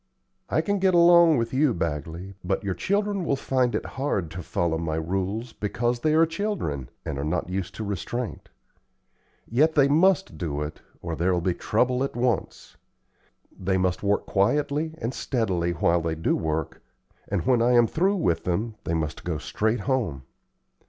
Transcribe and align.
"I 0.49 0.61
can 0.61 0.79
get 0.79 0.95
along 0.95 1.37
with 1.37 1.53
you, 1.53 1.75
Bagley, 1.75 2.33
but 2.43 2.63
your 2.63 2.73
children 2.73 3.23
will 3.23 3.35
find 3.35 3.75
it 3.75 3.85
hard 3.85 4.31
to 4.31 4.41
follow 4.41 4.79
my 4.79 4.95
rules, 4.95 5.53
because 5.53 5.99
they 5.99 6.15
are 6.15 6.25
children, 6.25 6.89
and 7.05 7.19
are 7.19 7.23
not 7.23 7.49
used 7.51 7.75
to 7.75 7.83
restraint. 7.83 8.49
Yet 9.47 9.75
they 9.75 9.87
must 9.87 10.39
do 10.39 10.63
it, 10.63 10.81
or 11.03 11.15
there'll 11.15 11.39
be 11.39 11.53
trouble 11.53 12.03
at 12.03 12.15
once. 12.15 12.77
They 13.55 13.77
must 13.77 14.01
work 14.01 14.25
quietly 14.25 14.95
and 14.97 15.13
steadily 15.13 15.73
while 15.73 16.01
they 16.01 16.15
do 16.15 16.35
work, 16.35 16.81
and 17.27 17.45
when 17.45 17.61
I 17.61 17.73
am 17.73 17.85
through 17.85 18.15
with 18.17 18.43
them, 18.43 18.73
they 18.85 18.95
must 18.95 19.23
go 19.23 19.37
straight 19.37 19.81
home. 19.81 20.23